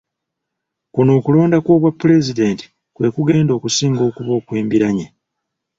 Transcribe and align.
Kuno 0.93 1.11
okulonda 1.19 1.57
kw'obwapulezidenti 1.65 2.65
kwe 2.95 3.07
kugenda 3.15 3.51
okusinga 3.57 4.01
okuba 4.09 4.31
okw'embiranye. 4.39 5.05